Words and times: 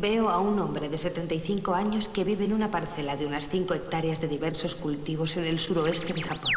Veo 0.00 0.28
a 0.28 0.40
un 0.40 0.58
hombre 0.58 0.88
de 0.88 0.98
75 0.98 1.72
años 1.72 2.08
que 2.08 2.24
vive 2.24 2.44
en 2.44 2.52
una 2.52 2.68
parcela 2.68 3.16
de 3.16 3.26
unas 3.26 3.48
5 3.48 3.74
hectáreas 3.74 4.20
de 4.20 4.26
diversos 4.26 4.74
cultivos 4.74 5.36
en 5.36 5.44
el 5.44 5.60
suroeste 5.60 6.12
de 6.12 6.22
Japón. 6.22 6.50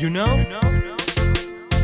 You 0.00 0.10
know? 0.10 0.26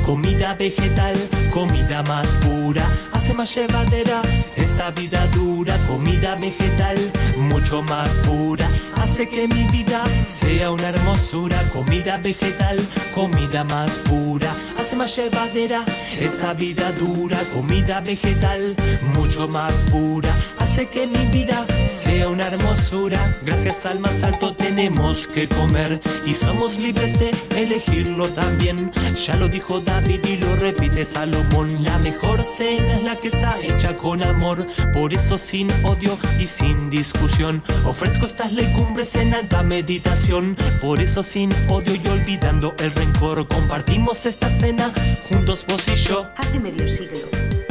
Comida 0.04 0.54
vegetal, 0.54 1.14
comida 1.54 2.02
más 2.02 2.26
pura, 2.38 2.84
hace 3.20 3.34
más 3.34 3.54
llevadera 3.54 4.22
esta 4.56 4.90
vida 4.92 5.26
dura. 5.26 5.76
Comida 5.86 6.36
vegetal, 6.36 6.96
mucho 7.36 7.82
más 7.82 8.14
pura, 8.26 8.66
hace 8.96 9.28
que 9.28 9.46
mi 9.46 9.64
vida 9.64 10.02
sea 10.26 10.70
una 10.70 10.88
hermosura. 10.88 11.62
Comida 11.70 12.16
vegetal, 12.16 12.78
comida 13.14 13.62
más 13.64 13.98
pura, 13.98 14.50
hace 14.78 14.96
más 14.96 15.14
llevadera 15.14 15.84
esta 16.18 16.54
vida 16.54 16.92
dura. 16.92 17.38
Comida 17.52 18.00
vegetal, 18.00 18.74
mucho 19.14 19.46
más 19.48 19.74
pura, 19.90 20.34
hace 20.58 20.88
que 20.88 21.06
mi 21.06 21.26
vida 21.26 21.66
sea 21.90 22.26
una 22.28 22.46
hermosura. 22.46 23.20
Gracias 23.44 23.84
al 23.84 24.00
más 24.00 24.22
alto 24.22 24.54
tenemos 24.54 25.26
que 25.26 25.46
comer 25.46 26.00
y 26.24 26.32
somos 26.32 26.78
libres 26.78 27.18
de 27.20 27.32
elegirlo 27.54 28.28
también. 28.30 28.90
Ya 29.26 29.36
lo 29.36 29.48
dijo 29.48 29.80
David 29.80 30.24
y 30.24 30.36
lo 30.38 30.56
repite 30.56 31.04
Salomón. 31.04 31.84
La 31.84 31.98
mejor 31.98 32.42
cena 32.42 32.94
es 32.94 33.02
la 33.02 33.09
que 33.16 33.28
está 33.28 33.58
hecha 33.60 33.96
con 33.96 34.22
amor. 34.22 34.66
Por 34.92 35.12
eso 35.14 35.38
sin 35.38 35.70
odio 35.84 36.18
y 36.38 36.46
sin 36.46 36.90
discusión 36.90 37.62
ofrezco 37.84 38.26
estas 38.26 38.52
legumbres 38.52 39.14
en 39.16 39.34
alta 39.34 39.62
meditación. 39.62 40.56
Por 40.80 41.00
eso 41.00 41.22
sin 41.22 41.52
odio 41.68 41.94
y 41.94 42.06
olvidando 42.08 42.74
el 42.78 42.90
rencor 42.92 43.46
compartimos 43.48 44.26
esta 44.26 44.48
cena 44.48 44.92
juntos 45.28 45.64
vos 45.68 45.88
y 45.88 45.96
yo. 45.96 46.28
Hace 46.36 46.60
medio 46.60 46.88
siglo, 46.88 47.26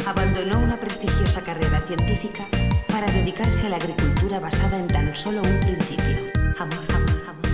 abandonó 0.05 0.59
una 0.59 0.77
prestigiosa 0.77 1.41
carrera 1.41 1.79
científica 1.81 2.43
para 2.87 3.11
dedicarse 3.11 3.65
a 3.65 3.69
la 3.69 3.77
agricultura 3.77 4.39
basada 4.39 4.77
en 4.77 4.87
tan 4.87 5.15
solo 5.15 5.41
un 5.41 5.59
principio. 5.59 6.31
Amor, 6.59 6.79
amor, 6.93 7.23
amor. 7.27 7.47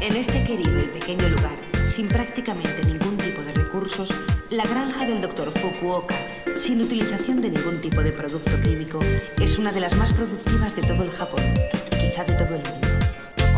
En 0.00 0.16
este 0.16 0.44
querido 0.44 0.80
y 0.80 0.86
pequeño 0.86 1.28
lugar, 1.28 1.56
sin 1.94 2.08
prácticamente 2.08 2.86
ningún 2.86 3.16
tipo 3.16 3.42
de 3.42 3.52
recursos, 3.52 4.08
la 4.50 4.64
granja 4.64 5.06
del 5.06 5.20
Dr. 5.20 5.50
Fukuoka, 5.58 6.14
sin 6.60 6.80
utilización 6.80 7.40
de 7.40 7.50
ningún 7.50 7.80
tipo 7.80 8.02
de 8.02 8.12
producto 8.12 8.50
químico, 8.62 8.98
es 9.40 9.58
una 9.58 9.72
de 9.72 9.80
las 9.80 9.96
más 9.96 10.12
productivas 10.14 10.74
de 10.74 10.82
todo 10.82 11.02
el 11.02 11.10
Japón, 11.10 11.42
quizá 11.90 12.24
de 12.24 12.32
todo 12.34 12.56
el 12.56 12.62
mundo. 12.62 12.97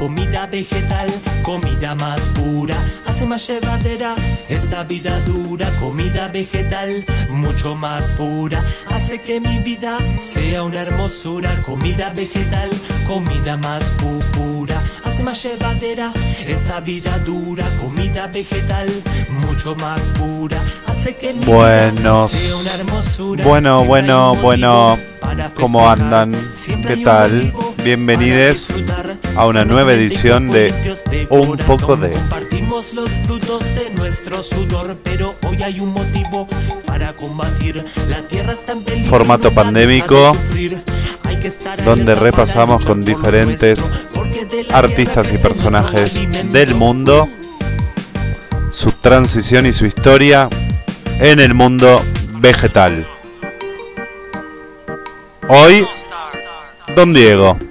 Comida 0.01 0.47
vegetal, 0.47 1.11
comida 1.43 1.95
más 1.95 2.21
pura, 2.35 2.75
hace 3.07 3.27
más 3.27 3.47
llevadera 3.47 4.15
esta 4.49 4.83
vida 4.83 5.21
dura. 5.27 5.69
Comida 5.79 6.29
vegetal, 6.29 7.05
mucho 7.29 7.75
más 7.75 8.11
pura, 8.13 8.65
hace 8.89 9.21
que 9.21 9.41
mi 9.41 9.59
vida 9.59 9.99
sea 10.19 10.63
una 10.63 10.81
hermosura. 10.81 11.63
Comida 11.67 12.11
vegetal, 12.17 12.71
comida 13.07 13.59
más 13.59 13.93
pu- 13.99 14.25
pura, 14.33 14.81
hace 15.05 15.23
más 15.23 15.43
llevadera 15.43 16.13
esta 16.47 16.81
vida 16.81 17.19
dura. 17.19 17.67
Comida 17.79 18.27
vegetal, 18.29 18.89
mucho 19.47 19.75
más 19.77 20.01
pura, 20.19 20.59
hace 20.87 21.15
que 21.15 21.35
mi 21.35 21.45
Buenos. 21.45 22.31
vida 22.33 22.39
sea 22.41 22.57
una 22.57 22.75
hermosura. 22.91 23.45
Bueno, 23.45 23.71
Siempre 23.81 23.89
bueno, 23.89 24.35
bueno. 24.37 24.99
¿Cómo 25.55 25.89
andan? 25.89 26.35
¿Qué 26.87 26.97
tal? 27.05 27.53
Disfrutar. 27.85 29.17
a 29.37 29.47
una 29.47 29.65
nueva 29.65 29.93
edición 29.93 30.51
de 30.51 30.73
Un 31.31 31.57
poco 31.59 31.97
de. 31.97 32.11
Compartimos 32.11 32.95
los 32.95 33.11
frutos 33.11 33.63
de 33.75 33.91
nuestro 33.95 34.43
sudor, 34.43 34.99
pero 35.03 35.35
hoy 35.49 35.63
hay 35.63 35.81
un 35.81 35.93
motivo 35.93 36.47
para 36.87 37.15
combatir. 37.15 37.85
La 38.09 38.21
tierra 38.23 38.53
está 38.53 38.73
en 38.73 38.85
peligro. 38.85 39.09
Formato 39.09 39.53
pandémico, 39.53 40.37
donde 41.85 42.15
repasamos 42.15 42.85
con 42.85 43.05
diferentes 43.05 43.93
artistas 44.73 45.33
y 45.33 45.39
personajes 45.39 46.21
del 46.53 46.75
mundo, 46.75 47.29
su 48.71 48.93
transición 48.93 49.67
y 49.67 49.73
su 49.73 49.87
historia 49.87 50.49
en 51.21 51.41
el 51.41 51.55
mundo 51.55 52.03
vegetal. 52.41 53.07
Hoy, 55.49 55.87
Don 56.95 57.13
Diego. 57.13 57.70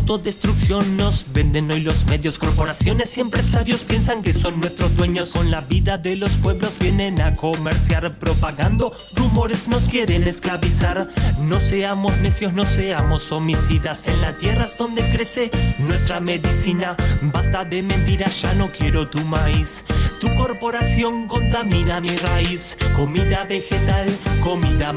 Autodestrucción 0.00 0.96
nos 0.96 1.30
venden 1.34 1.70
hoy 1.70 1.82
los 1.82 2.06
medios, 2.06 2.38
corporaciones 2.38 3.18
y 3.18 3.20
empresarios 3.20 3.84
piensan 3.84 4.22
que 4.22 4.32
son 4.32 4.58
nuestros 4.58 4.96
dueños. 4.96 5.30
Con 5.30 5.50
la 5.50 5.60
vida 5.60 5.98
de 5.98 6.16
los 6.16 6.32
pueblos 6.38 6.78
vienen 6.78 7.20
a 7.20 7.34
comerciar, 7.34 8.10
propagando 8.18 8.92
rumores 9.14 9.68
nos 9.68 9.90
quieren 9.90 10.24
esclavizar. 10.24 11.06
No 11.42 11.60
seamos 11.60 12.16
necios, 12.18 12.54
no 12.54 12.64
seamos 12.64 13.30
homicidas. 13.30 14.06
En 14.06 14.20
la 14.22 14.32
tierra 14.32 14.64
es 14.64 14.78
donde 14.78 15.02
crece 15.12 15.50
nuestra 15.80 16.18
medicina. 16.18 16.96
Basta 17.32 17.66
de 17.66 17.82
mentiras, 17.82 18.40
ya 18.40 18.54
no 18.54 18.68
quiero 18.68 19.08
tu 19.08 19.20
maíz. 19.26 19.84
Tu 20.18 20.34
corporación 20.34 21.28
contamina 21.28 22.00
mi 22.00 22.16
raíz. 22.16 22.76
Comida 22.96 23.44
vegetal, 23.44 24.08
comida 24.42 24.96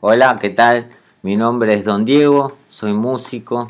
Hola, 0.00 0.38
¿qué 0.38 0.50
tal? 0.50 0.90
Mi 1.22 1.34
nombre 1.34 1.74
es 1.74 1.84
Don 1.84 2.04
Diego, 2.04 2.58
soy 2.68 2.92
músico, 2.92 3.68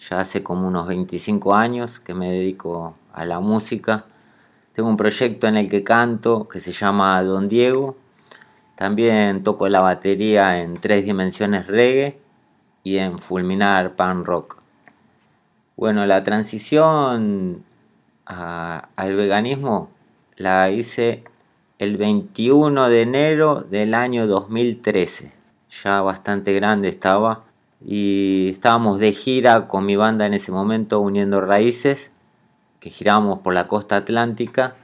ya 0.00 0.20
hace 0.20 0.42
como 0.42 0.68
unos 0.68 0.86
25 0.86 1.54
años 1.54 2.00
que 2.00 2.14
me 2.14 2.30
dedico 2.30 2.96
a 3.12 3.24
la 3.24 3.40
música. 3.40 4.06
Tengo 4.72 4.88
un 4.88 4.96
proyecto 4.96 5.46
en 5.48 5.56
el 5.56 5.68
que 5.68 5.82
canto 5.82 6.48
que 6.48 6.60
se 6.60 6.72
llama 6.72 7.22
Don 7.22 7.48
Diego. 7.48 7.96
También 8.76 9.42
toco 9.42 9.68
la 9.68 9.80
batería 9.80 10.58
en 10.58 10.74
tres 10.74 11.04
dimensiones 11.04 11.66
reggae 11.66 12.20
y 12.84 12.98
en 12.98 13.18
fulminar 13.18 13.96
pan 13.96 14.24
rock. 14.24 14.62
Bueno, 15.76 16.06
la 16.06 16.22
transición 16.22 17.64
al 18.24 19.14
veganismo 19.16 19.90
la 20.36 20.70
hice 20.70 21.24
el 21.78 21.96
21 21.96 22.88
de 22.88 23.02
enero 23.02 23.62
del 23.62 23.94
año 23.94 24.26
2013. 24.26 25.32
Ya 25.82 26.00
bastante 26.02 26.52
grande 26.52 26.88
estaba 26.88 27.47
y 27.84 28.50
estábamos 28.52 28.98
de 28.98 29.12
gira 29.12 29.68
con 29.68 29.86
mi 29.86 29.96
banda 29.96 30.26
en 30.26 30.34
ese 30.34 30.52
momento 30.52 31.00
uniendo 31.00 31.40
raíces 31.40 32.10
que 32.80 32.90
girábamos 32.90 33.40
por 33.40 33.54
la 33.54 33.66
costa 33.66 33.96
atlántica 33.96 34.74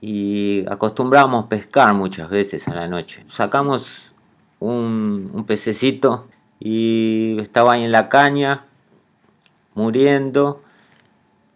y 0.00 0.64
acostumbrábamos 0.68 1.46
pescar 1.46 1.94
muchas 1.94 2.30
veces 2.30 2.66
a 2.68 2.74
la 2.74 2.88
noche. 2.88 3.24
Sacamos 3.28 4.12
un, 4.58 5.44
pececito 5.46 6.26
y 6.58 7.38
estaba 7.40 7.74
ahí 7.74 7.84
en 7.84 7.92
la 7.92 8.08
caña 8.08 8.64
muriendo 9.74 10.62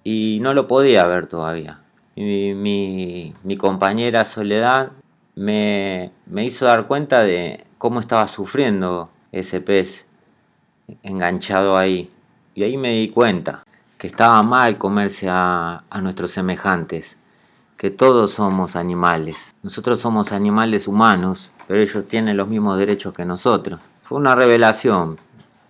y 0.03 0.39
no 0.43 0.55
lo 0.55 0.67
podía 0.69 1.07
ver 1.07 1.27
todavía. 1.27 1.81
Y 2.17 2.55
mi, 2.55 3.35
mi 3.43 3.57
compañera 3.57 4.25
Soledad 4.25 4.93
me, 5.35 6.13
me 6.27 6.45
hizo 6.45 6.67
dar 6.67 6.87
cuenta 6.87 7.23
de 7.25 7.65
cómo 7.79 8.01
estaba 8.01 8.29
sufriendo 8.29 9.11
ese 9.33 9.61
pez 9.61 10.07
enganchado 11.03 11.77
ahí. 11.77 12.11
Y 12.55 12.63
ahí 12.63 12.77
me 12.77 12.93
di 12.93 13.09
cuenta 13.09 13.65
que 13.99 14.07
estaba 14.07 14.43
mal 14.43 14.79
comerse 14.79 15.29
a, 15.29 15.85
a 15.89 16.01
nuestros 16.01 16.31
semejantes, 16.31 17.17
que 17.77 17.91
todos 17.91 18.33
somos 18.33 18.77
animales. 18.77 19.55
Nosotros 19.63 20.01
somos 20.01 20.33
animales 20.33 20.87
humanos, 20.87 21.51
pero 21.67 21.81
ellos 21.81 22.07
tienen 22.09 22.37
los 22.37 22.49
mismos 22.49 22.79
derechos 22.79 23.15
que 23.15 23.25
nosotros. 23.25 23.81
Fue 24.03 24.19
una 24.19 24.35
revelación, 24.35 25.19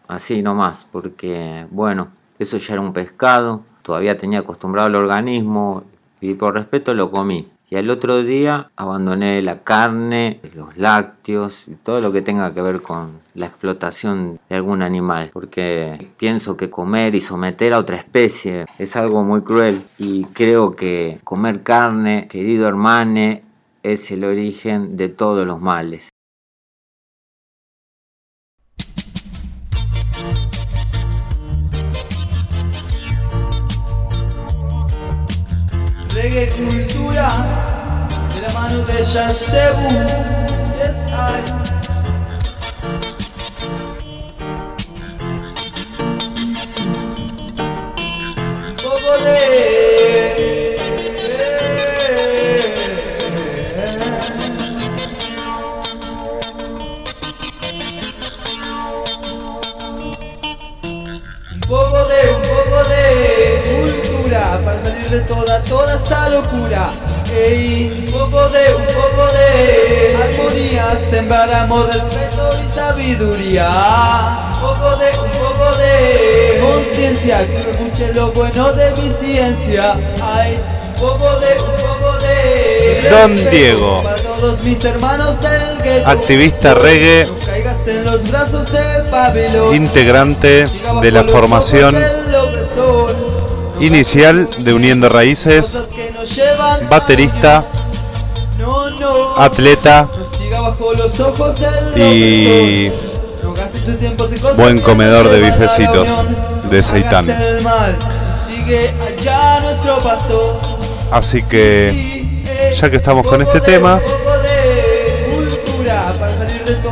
así 0.08 0.42
nomás, 0.42 0.86
porque 0.91 1.66
bueno, 1.70 2.08
eso 2.38 2.56
ya 2.58 2.75
era 2.75 2.82
un 2.82 2.92
pescado, 2.92 3.64
todavía 3.82 4.19
tenía 4.19 4.40
acostumbrado 4.40 4.88
el 4.88 4.96
organismo 4.96 5.84
y 6.20 6.34
por 6.34 6.55
respeto 6.55 6.94
lo 6.94 7.11
comí. 7.11 7.49
Y 7.75 7.76
al 7.76 7.91
otro 7.91 8.23
día 8.23 8.71
abandoné 8.76 9.43
la 9.43 9.65
carne, 9.65 10.38
los 10.55 10.76
lácteos 10.76 11.65
y 11.67 11.73
todo 11.73 12.00
lo 12.00 12.12
que 12.12 12.23
tenga 12.23 12.55
que 12.55 12.62
ver 12.62 12.82
con 12.82 13.19
la 13.35 13.47
explotación 13.47 14.38
de 14.49 14.55
algún 14.55 14.81
animal. 14.81 15.31
Porque 15.32 16.12
pienso 16.17 16.56
que 16.56 16.71
comer 16.71 17.17
y 17.17 17.21
someter 17.21 17.73
a 17.73 17.81
otra 17.81 17.97
especie 17.97 18.67
es 18.79 18.94
algo 18.94 19.25
muy 19.25 19.41
cruel. 19.41 19.82
Y 19.99 20.23
creo 20.26 20.76
que 20.76 21.19
comer 21.25 21.65
carne, 21.65 22.29
querido 22.31 22.69
hermano, 22.69 23.41
es 23.82 24.09
el 24.12 24.23
origen 24.25 24.97
de 24.97 25.09
todos 25.09 25.44
los 25.44 25.61
males. 25.61 26.13
Reggae 36.25 36.47
cultura 36.47 37.29
de 38.35 38.41
la 38.41 38.49
mano 38.55 38.82
de. 38.87 39.85
Yes, 40.79 40.97
I. 41.12 41.65
sembramos 71.75 71.94
respeto 71.94 72.50
y 72.62 72.75
sabiduría. 72.75 74.49
Un 74.53 74.61
poco 74.61 74.97
de, 74.97 75.11
un 75.19 75.31
poco 75.31 75.76
de 75.76 76.61
conciencia, 76.61 77.47
que 77.47 77.71
escuche 77.71 78.15
lo 78.15 78.32
bueno 78.32 78.73
de 78.73 78.91
mi 78.93 79.11
ciencia. 79.11 79.94
Ay, 80.23 80.55
un 80.88 80.94
poco 80.94 81.38
de, 81.41 81.61
un 81.61 81.99
poco 81.99 82.19
de 82.19 83.09
Don 83.11 83.50
Diego. 83.50 84.03
para 84.03 84.17
todos 84.17 84.62
mis 84.62 84.85
hermanos 84.85 85.41
del 85.41 85.82
gueto. 85.82 86.09
Activista 86.09 86.75
reggae. 86.75 87.26
No 87.26 87.47
caigas 87.47 87.87
en 87.88 88.05
los 88.05 88.31
brazos 88.31 88.73
de 88.73 89.11
Babilón. 89.11 89.75
integrante 89.75 90.67
de 91.03 91.12
la 91.12 91.25
formación 91.25 91.97
inicial 93.81 94.49
de 94.59 94.73
Uniendo 94.73 95.09
Raíces, 95.09 95.82
baterista, 96.88 97.65
atleta 99.37 100.09
y 101.96 102.90
buen 104.56 104.80
comedor 104.80 105.28
de 105.28 105.40
bifecitos 105.40 106.24
de 106.70 106.82
seitán. 106.82 107.26
Así 111.10 111.42
que, 111.42 112.72
ya 112.74 112.90
que 112.90 112.96
estamos 112.96 113.26
con 113.26 113.42
este 113.42 113.60
tema, 113.60 114.00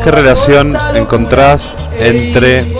¿qué 0.04 0.10
relación 0.10 0.76
encontrás 0.94 1.74
entre 1.98 2.74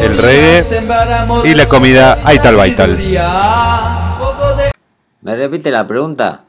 el 0.00 0.18
reggae 0.18 0.64
y 1.44 1.54
la 1.54 1.68
comida 1.68 2.18
Aital 2.24 2.56
Baital? 2.56 2.98
¿Me 5.22 5.36
repite 5.36 5.70
la 5.70 5.86
pregunta? 5.86 6.44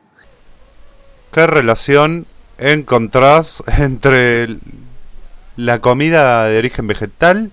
¿Qué 1.32 1.46
relación 1.48 2.26
encontrás 2.58 3.64
entre 3.80 4.58
la 5.56 5.80
comida 5.80 6.46
de 6.46 6.58
origen 6.58 6.88
vegetal 6.88 7.52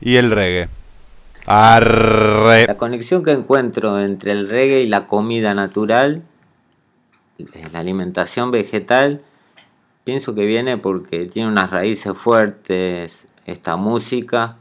y 0.00 0.16
el 0.16 0.30
reggae? 0.30 0.68
Arre. 1.46 2.66
La 2.66 2.76
conexión 2.76 3.24
que 3.24 3.32
encuentro 3.32 3.98
entre 4.00 4.32
el 4.32 4.48
reggae 4.48 4.82
y 4.82 4.88
la 4.88 5.06
comida 5.06 5.54
natural, 5.54 6.22
eh, 7.38 7.68
la 7.72 7.78
alimentación 7.78 8.50
vegetal, 8.50 9.22
pienso 10.04 10.34
que 10.34 10.44
viene 10.44 10.76
porque 10.76 11.24
tiene 11.26 11.48
unas 11.48 11.70
raíces 11.70 12.16
fuertes 12.16 13.26
esta 13.46 13.76
música 13.76 14.56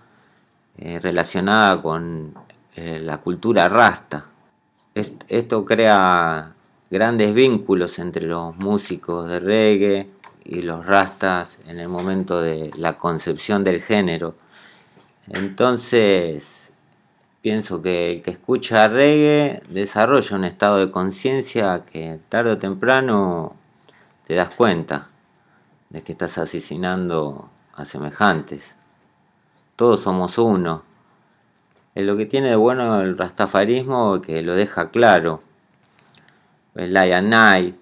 eh, 0.77 0.99
relacionada 1.01 1.81
con 1.81 2.33
eh, 2.75 2.99
la 3.03 3.17
cultura 3.17 3.67
rasta. 3.67 4.25
Es- 4.95 5.13
esto 5.27 5.65
crea 5.65 6.53
grandes 6.89 7.33
vínculos 7.33 7.99
entre 7.99 8.25
los 8.25 8.55
músicos 8.57 9.29
de 9.29 9.39
reggae 9.39 10.09
y 10.43 10.61
los 10.61 10.85
rastas 10.85 11.59
en 11.67 11.79
el 11.79 11.87
momento 11.87 12.41
de 12.41 12.71
la 12.75 12.97
concepción 12.97 13.63
del 13.63 13.81
género. 13.81 14.35
Entonces, 15.27 16.73
pienso 17.41 17.81
que 17.81 18.11
el 18.11 18.21
que 18.23 18.31
escucha 18.31 18.87
reggae 18.87 19.61
desarrolla 19.69 20.35
un 20.35 20.45
estado 20.45 20.77
de 20.77 20.91
conciencia 20.91 21.83
que 21.85 22.19
tarde 22.29 22.51
o 22.51 22.57
temprano 22.57 23.55
te 24.25 24.35
das 24.35 24.49
cuenta 24.51 25.09
de 25.89 26.01
que 26.01 26.13
estás 26.13 26.37
asesinando 26.37 27.49
a 27.75 27.85
semejantes. 27.85 28.75
Todos 29.75 30.01
somos 30.01 30.37
uno. 30.37 30.83
Es 31.95 32.05
lo 32.05 32.17
que 32.17 32.25
tiene 32.25 32.49
de 32.49 32.55
bueno 32.55 33.01
el 33.01 33.17
rastafarismo 33.17 34.21
que 34.21 34.41
lo 34.41 34.55
deja 34.55 34.89
claro. 34.89 35.41
El 36.75 36.95
and 36.95 37.33
I, 37.33 37.75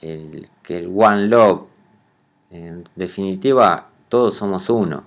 el, 0.00 0.48
que 0.62 0.78
el 0.78 0.92
One 0.94 1.26
Love. 1.26 1.66
En 2.50 2.88
definitiva, 2.96 3.88
todos 4.08 4.36
somos 4.36 4.70
uno. 4.70 5.04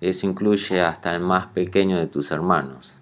Eso 0.00 0.26
incluye 0.26 0.80
hasta 0.80 1.14
el 1.14 1.20
más 1.20 1.46
pequeño 1.46 1.98
de 1.98 2.06
tus 2.06 2.30
hermanos. 2.30 2.92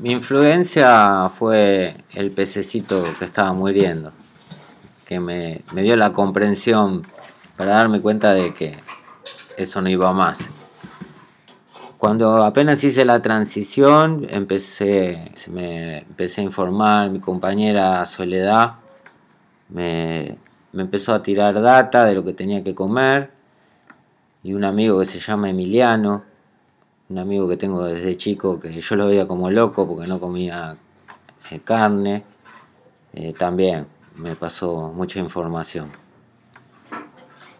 Mi 0.00 0.12
influencia 0.12 1.30
fue 1.30 1.96
el 2.14 2.30
pececito 2.30 3.04
que 3.18 3.24
estaba 3.26 3.52
muriendo, 3.52 4.12
que 5.04 5.20
me, 5.20 5.62
me 5.72 5.82
dio 5.82 5.96
la 5.96 6.12
comprensión 6.12 7.02
para 7.56 7.72
darme 7.72 8.00
cuenta 8.00 8.32
de 8.32 8.54
que 8.54 8.78
eso 9.56 9.82
no 9.82 9.90
iba 9.90 10.12
más. 10.12 10.48
Cuando 12.00 12.42
apenas 12.44 12.82
hice 12.82 13.04
la 13.04 13.20
transición, 13.20 14.26
empecé, 14.30 15.32
me 15.50 15.98
empecé 15.98 16.40
a 16.40 16.44
informar, 16.44 17.10
mi 17.10 17.20
compañera 17.20 18.06
Soledad 18.06 18.76
me, 19.68 20.38
empezó 20.72 21.12
a 21.12 21.22
tirar 21.22 21.60
data 21.60 22.06
de 22.06 22.14
lo 22.14 22.24
que 22.24 22.32
tenía 22.32 22.64
que 22.64 22.74
comer 22.74 23.30
y 24.42 24.54
un 24.54 24.64
amigo 24.64 24.98
que 25.00 25.04
se 25.04 25.20
llama 25.20 25.50
Emiliano, 25.50 26.24
un 27.10 27.18
amigo 27.18 27.46
que 27.46 27.58
tengo 27.58 27.84
desde 27.84 28.16
chico 28.16 28.58
que 28.58 28.80
yo 28.80 28.96
lo 28.96 29.06
veía 29.06 29.28
como 29.28 29.50
loco 29.50 29.86
porque 29.86 30.08
no 30.08 30.18
comía 30.18 30.78
eh, 31.50 31.60
carne, 31.60 32.24
eh, 33.12 33.34
también 33.34 33.86
me 34.16 34.36
pasó 34.36 34.90
mucha 34.90 35.18
información. 35.18 35.90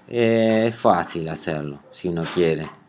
Eh, 0.09 0.69
es 0.69 0.77
fácil 0.77 1.29
hacerlo 1.29 1.81
si 1.93 2.09
uno 2.09 2.23
quiere. 2.35 2.80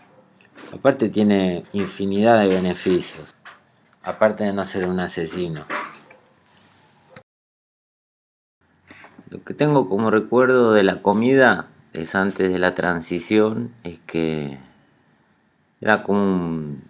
Aparte 0.74 1.10
tiene 1.10 1.66
infinidad 1.74 2.40
de 2.40 2.48
beneficios. 2.48 3.36
Aparte 4.04 4.46
de 4.46 4.54
no 4.54 4.64
ser 4.64 4.88
un 4.88 5.02
asesino. 5.02 5.66
Lo 9.30 9.44
que 9.44 9.54
tengo 9.54 9.90
como 9.90 10.12
recuerdo 10.12 10.72
de 10.72 10.84
la 10.84 11.02
comida 11.02 11.68
es 11.92 12.16
antes 12.16 12.50
de 12.50 12.58
la 12.58 12.74
transición, 12.74 13.74
es 13.84 14.00
que 14.08 14.60
era 15.82 16.04
como 16.04 16.22
un 16.22 16.84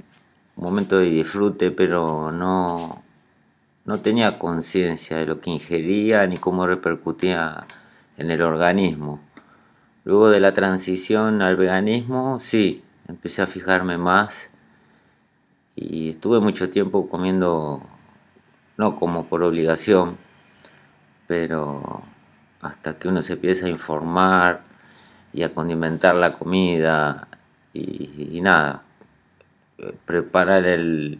momento 0.56 1.00
de 1.00 1.06
disfrute, 1.06 1.72
pero 1.72 2.32
no, 2.32 3.04
no 3.86 4.00
tenía 4.02 4.38
conciencia 4.38 5.18
de 5.18 5.26
lo 5.26 5.40
que 5.40 5.50
ingería 5.50 6.28
ni 6.28 6.38
cómo 6.38 6.68
repercutía 6.68 7.66
en 8.18 8.30
el 8.30 8.44
organismo. 8.44 9.22
Luego 10.04 10.30
de 10.30 10.40
la 10.40 10.54
transición 10.54 11.42
al 11.42 11.56
veganismo, 11.58 12.40
sí, 12.40 12.84
empecé 13.12 13.42
a 13.42 13.48
fijarme 13.48 13.98
más 13.98 14.50
y 15.76 16.10
estuve 16.12 16.40
mucho 16.40 16.70
tiempo 16.70 17.10
comiendo, 17.10 17.82
no 18.78 18.96
como 18.96 19.26
por 19.28 19.44
obligación, 19.44 20.18
pero 21.28 22.04
hasta 22.62 22.98
que 22.98 23.08
uno 23.08 23.22
se 23.22 23.34
empieza 23.34 23.66
a 23.66 23.70
informar 23.70 24.62
y 25.34 25.44
a 25.44 25.54
condimentar 25.54 26.16
la 26.16 26.38
comida 26.38 27.28
y, 27.74 28.40
nada, 28.42 28.84
preparar 30.06 30.66
el- 30.66 31.20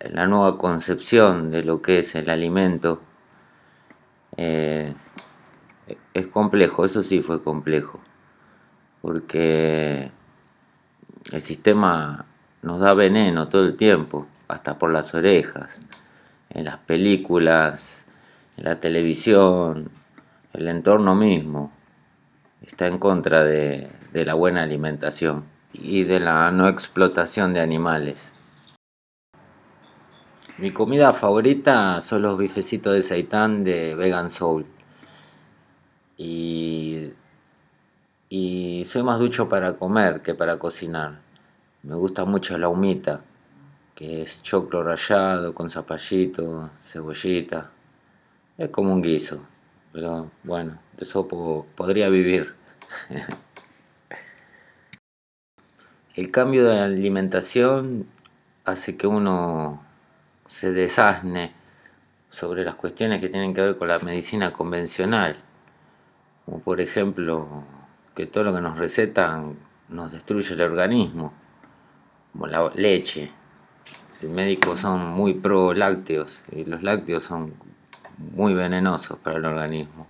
la 0.00 0.26
nueva 0.26 0.58
concepción 0.58 1.50
de 1.50 1.64
lo 1.64 1.82
que 1.82 1.98
es 2.00 2.14
el 2.14 2.30
alimento. 2.30 3.00
eh, 4.36 4.94
es 6.14 6.26
complejo, 6.28 6.84
eso 6.84 7.02
sí 7.02 7.22
fue 7.22 7.42
complejo, 7.42 8.00
porque 9.00 10.10
el 11.32 11.40
sistema 11.40 12.26
nos 12.60 12.80
da 12.80 12.94
veneno 12.94 13.48
todo 13.48 13.64
el 13.64 13.76
tiempo, 13.76 14.26
hasta 14.48 14.78
por 14.78 14.92
las 14.92 15.14
orejas, 15.14 15.80
en 16.50 16.66
las 16.66 16.78
películas, 16.78 18.04
en 18.56 18.64
la 18.64 18.78
televisión, 18.78 19.90
el 20.52 20.68
entorno 20.68 21.14
mismo 21.14 21.72
está 22.66 22.86
en 22.86 22.98
contra 22.98 23.44
de, 23.44 23.90
la 24.12 24.34
buena 24.34 24.62
alimentación 24.62 25.44
y 25.72 26.04
de 26.04 26.20
la 26.20 26.50
no 26.50 26.68
explotación 26.68 27.54
de 27.54 27.60
animales. 27.60 28.30
Mi 30.58 30.70
comida 30.70 31.14
favorita 31.14 32.02
son 32.02 32.22
los 32.22 32.36
bifecitos 32.36 32.94
de 32.94 33.02
seitán 33.02 33.64
de 33.64 33.94
Vegan 33.94 34.30
Soul. 34.30 34.66
Y 36.18 36.51
soy 38.92 39.02
más 39.02 39.18
ducho 39.18 39.48
para 39.48 39.74
comer 39.76 40.22
que 40.22 40.34
para 40.34 40.58
cocinar. 40.58 41.20
Me 41.84 41.94
gusta 41.96 42.24
mucho 42.24 42.58
la 42.58 42.68
humita, 42.68 43.22
que 43.96 44.22
es 44.22 44.42
choclo 44.42 44.82
rallado 44.84 45.54
con 45.54 45.70
zapallito, 45.70 46.70
cebollita. 46.84 47.70
Es 48.58 48.70
como 48.70 48.92
un 48.94 49.02
guiso, 49.02 49.42
pero 49.92 50.30
bueno, 50.44 50.78
de 50.96 51.04
eso 51.04 51.28
po- 51.28 51.66
podría 51.76 52.08
vivir. 52.10 52.54
El 56.14 56.30
cambio 56.30 56.64
de 56.66 56.78
alimentación 56.80 58.06
hace 58.64 58.96
que 58.96 59.06
uno 59.06 59.82
se 60.48 60.72
desasne 60.72 61.52
sobre 62.30 62.64
las 62.64 62.76
cuestiones 62.76 63.20
que 63.20 63.28
tienen 63.30 63.54
que 63.54 63.62
ver 63.62 63.78
con 63.78 63.88
la 63.88 63.98
medicina 64.00 64.52
convencional, 64.52 65.36
como 66.44 66.60
por 66.60 66.80
ejemplo 66.80 67.64
que 68.14 68.26
todo 68.26 68.44
lo 68.44 68.54
que 68.54 68.60
nos 68.60 68.78
recetan 68.78 69.56
nos 69.88 70.12
destruye 70.12 70.54
el 70.54 70.62
organismo, 70.62 71.32
como 72.32 72.46
la 72.46 72.70
leche. 72.74 73.30
Los 74.20 74.30
médicos 74.30 74.80
son 74.80 75.06
muy 75.06 75.34
pro 75.34 75.74
lácteos 75.74 76.40
y 76.52 76.64
los 76.64 76.82
lácteos 76.82 77.24
son 77.24 77.54
muy 78.18 78.54
venenosos 78.54 79.18
para 79.18 79.38
el 79.38 79.44
organismo. 79.44 80.06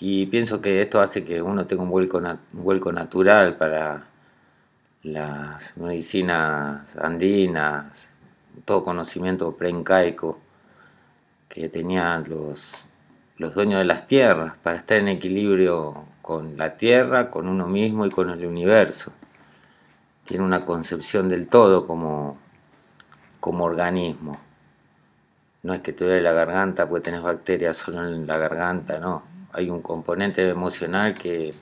Y 0.00 0.26
pienso 0.26 0.60
que 0.60 0.80
esto 0.80 1.00
hace 1.00 1.24
que 1.24 1.42
uno 1.42 1.66
tenga 1.66 1.82
un 1.82 1.90
vuelco, 1.90 2.92
natural 2.92 3.56
para 3.56 4.04
las 5.02 5.76
medicinas 5.76 6.96
andinas, 6.96 7.86
todo 8.64 8.84
conocimiento 8.84 9.56
preincaico 9.56 10.38
que 11.48 11.68
tenían 11.68 12.28
los, 12.28 12.86
los 13.38 13.54
dueños 13.54 13.78
de 13.78 13.84
las 13.86 14.06
tierras 14.06 14.54
para 14.62 14.76
estar 14.76 14.98
en 14.98 15.08
equilibrio 15.08 16.04
con 16.28 16.58
la 16.58 16.76
tierra, 16.76 17.30
con 17.30 17.48
uno 17.48 17.66
mismo 17.66 18.04
y 18.04 18.10
con 18.10 18.28
el 18.28 18.44
universo. 18.44 19.14
Tiene 20.26 20.44
una 20.44 20.66
concepción 20.66 21.30
del 21.30 21.46
todo 21.46 21.86
como, 21.86 22.36
como 23.40 23.64
organismo. 23.64 24.38
No 25.62 25.72
es 25.72 25.80
que 25.80 25.94
te 25.94 26.04
duele 26.04 26.20
la 26.20 26.32
garganta 26.32 26.86
porque 26.86 27.04
tenés 27.06 27.22
bacterias 27.22 27.78
solo 27.78 28.06
en 28.06 28.26
la 28.26 28.36
garganta, 28.36 28.98
no. 28.98 29.22
Hay 29.54 29.70
un 29.70 29.80
componente 29.80 30.46
emocional 30.46 31.14
que 31.14 31.54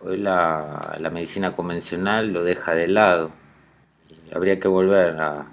hoy 0.00 0.16
la, 0.16 0.98
medicina 1.12 1.54
convencional 1.54 2.32
lo 2.32 2.42
deja 2.42 2.74
de 2.74 2.88
lado. 2.88 3.30
habría 4.34 4.58
que 4.58 4.66
volver 4.66 5.20
a, 5.20 5.46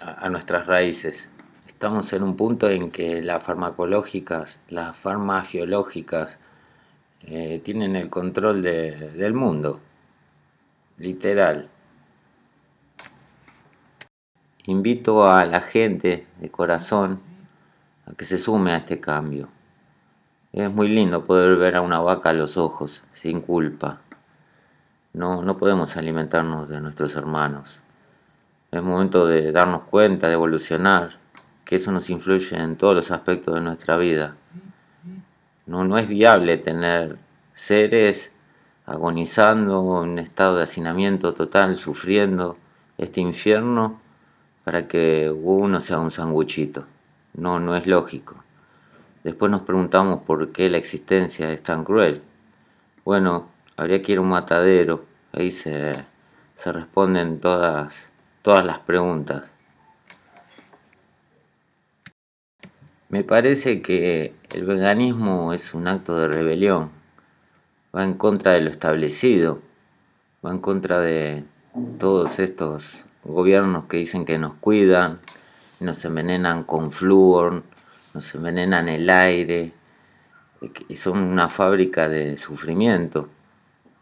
a, 0.00 0.28
nuestras 0.28 0.66
raíces. 0.66 1.28
Estamos 1.68 2.12
en 2.14 2.24
un 2.24 2.36
punto 2.36 2.68
en 2.68 2.90
que 2.90 3.22
las 3.22 3.44
farmacológicas, 3.44 4.58
las 4.68 4.96
farmaciológicas, 4.96 6.36
eh, 7.26 7.60
tienen 7.64 7.96
el 7.96 8.10
control 8.10 8.62
del 8.62 9.34
mundo, 9.34 9.80
literal. 10.98 11.68
Invito 14.66 15.26
a 15.26 15.44
la 15.44 15.60
gente 15.60 16.26
de 16.40 16.50
corazón 16.50 17.20
a 18.06 18.14
que 18.14 18.24
se 18.24 18.38
sume 18.38 18.72
a 18.72 18.78
este 18.78 19.00
cambio. 19.00 19.48
Es 20.52 20.70
muy 20.70 20.88
lindo 20.88 21.24
poder 21.24 21.56
ver 21.56 21.76
a 21.76 21.80
una 21.80 22.00
vaca 22.00 22.30
a 22.30 22.32
los 22.34 22.56
ojos, 22.56 23.04
sin 23.14 23.40
culpa. 23.40 24.00
No, 25.12 25.42
no 25.42 25.56
podemos 25.58 25.96
alimentarnos 25.96 26.68
de 26.68 26.80
nuestros 26.80 27.16
hermanos. 27.16 27.80
Es 28.70 28.82
momento 28.82 29.26
de 29.26 29.52
darnos 29.52 29.82
cuenta, 29.84 30.28
de 30.28 30.34
evolucionar, 30.34 31.18
que 31.64 31.76
eso 31.76 31.90
nos 31.92 32.10
influye 32.10 32.56
en 32.56 32.76
todos 32.76 32.94
los 32.94 33.10
aspectos 33.10 33.54
de 33.54 33.60
nuestra 33.60 33.96
vida. 33.96 34.36
No, 35.66 35.84
no 35.84 35.98
es 35.98 36.08
viable 36.08 36.58
tener 36.58 37.18
seres 37.54 38.30
agonizando 38.86 40.04
en 40.04 40.18
estado 40.18 40.56
de 40.56 40.64
hacinamiento 40.64 41.32
total, 41.32 41.76
sufriendo 41.76 42.58
este 42.98 43.20
infierno 43.20 44.00
para 44.64 44.88
que 44.88 45.30
uno 45.30 45.80
sea 45.80 46.00
un 46.00 46.10
sanguchito. 46.10 46.84
No, 47.34 47.60
no 47.60 47.76
es 47.76 47.86
lógico. 47.86 48.36
Después 49.22 49.50
nos 49.50 49.62
preguntamos 49.62 50.22
por 50.22 50.52
qué 50.52 50.68
la 50.68 50.78
existencia 50.78 51.50
es 51.50 51.62
tan 51.62 51.84
cruel. 51.84 52.22
Bueno, 53.04 53.48
habría 53.76 54.02
que 54.02 54.12
ir 54.12 54.18
a 54.18 54.20
un 54.20 54.28
matadero, 54.28 55.04
ahí 55.32 55.50
se, 55.50 55.94
se 56.56 56.72
responden 56.72 57.40
todas, 57.40 58.10
todas 58.42 58.64
las 58.64 58.80
preguntas. 58.80 59.53
Me 63.14 63.22
parece 63.22 63.80
que 63.80 64.34
el 64.50 64.64
veganismo 64.64 65.52
es 65.52 65.72
un 65.72 65.86
acto 65.86 66.18
de 66.18 66.26
rebelión, 66.26 66.90
va 67.94 68.02
en 68.02 68.14
contra 68.14 68.54
de 68.54 68.60
lo 68.62 68.70
establecido, 68.70 69.60
va 70.44 70.50
en 70.50 70.58
contra 70.58 70.98
de 70.98 71.44
todos 72.00 72.40
estos 72.40 73.04
gobiernos 73.22 73.84
que 73.84 73.98
dicen 73.98 74.24
que 74.24 74.36
nos 74.36 74.54
cuidan, 74.54 75.20
nos 75.78 76.04
envenenan 76.04 76.64
con 76.64 76.90
flúor, 76.90 77.62
nos 78.14 78.34
envenenan 78.34 78.88
el 78.88 79.08
aire, 79.08 79.72
y 80.88 80.96
son 80.96 81.18
una 81.18 81.48
fábrica 81.48 82.08
de 82.08 82.36
sufrimiento. 82.36 83.28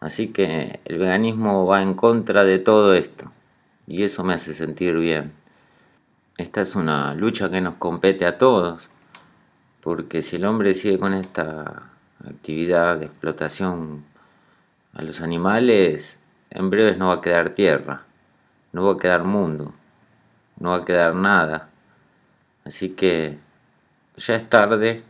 Así 0.00 0.28
que 0.28 0.80
el 0.86 0.98
veganismo 0.98 1.66
va 1.66 1.82
en 1.82 1.92
contra 1.92 2.44
de 2.44 2.58
todo 2.58 2.94
esto 2.94 3.30
y 3.86 4.04
eso 4.04 4.24
me 4.24 4.32
hace 4.32 4.54
sentir 4.54 4.94
bien. 4.94 5.32
Esta 6.38 6.62
es 6.62 6.74
una 6.74 7.12
lucha 7.12 7.50
que 7.50 7.60
nos 7.60 7.74
compete 7.74 8.24
a 8.24 8.38
todos 8.38 8.88
porque 9.82 10.22
si 10.22 10.36
el 10.36 10.44
hombre 10.44 10.74
sigue 10.74 10.98
con 10.98 11.12
esta 11.12 11.90
actividad 12.24 12.98
de 12.98 13.06
explotación 13.06 14.04
a 14.94 15.02
los 15.02 15.20
animales, 15.20 16.18
en 16.50 16.70
breves 16.70 16.96
no 16.98 17.08
va 17.08 17.14
a 17.14 17.20
quedar 17.20 17.50
tierra, 17.50 18.02
no 18.72 18.84
va 18.84 18.92
a 18.92 18.96
quedar 18.96 19.24
mundo, 19.24 19.72
no 20.60 20.70
va 20.70 20.76
a 20.78 20.84
quedar 20.84 21.16
nada. 21.16 21.68
Así 22.64 22.90
que 22.90 23.38
ya 24.16 24.36
es 24.36 24.48
tarde 24.48 25.02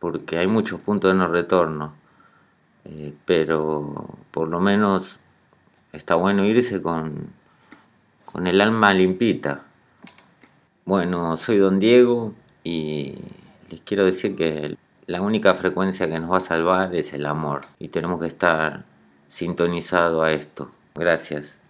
porque 0.00 0.38
hay 0.38 0.48
muchos 0.48 0.80
puntos 0.80 1.12
de 1.12 1.18
no 1.18 1.28
retorno, 1.28 1.92
eh, 2.84 3.14
pero 3.24 4.16
por 4.32 4.48
lo 4.48 4.58
menos 4.58 5.20
está 5.92 6.16
bueno 6.16 6.44
irse 6.44 6.82
con, 6.82 7.28
con 8.24 8.48
el 8.48 8.60
alma 8.60 8.92
limpita. 8.92 9.60
Bueno, 10.84 11.36
soy 11.36 11.58
don 11.58 11.78
Diego 11.78 12.34
y 12.64 13.14
les 13.72 13.80
quiero 13.80 14.04
decir 14.04 14.36
que 14.36 14.76
la 15.06 15.22
única 15.22 15.54
frecuencia 15.54 16.06
que 16.06 16.20
nos 16.20 16.30
va 16.30 16.38
a 16.38 16.40
salvar 16.42 16.94
es 16.94 17.14
el 17.14 17.24
amor 17.24 17.62
y 17.78 17.88
tenemos 17.88 18.20
que 18.20 18.26
estar 18.26 18.84
sintonizados 19.28 20.22
a 20.22 20.30
esto. 20.32 20.70
Gracias. 20.94 21.61